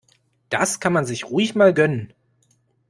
[0.49, 2.11] Das kann man sich ruhig mal gönnen.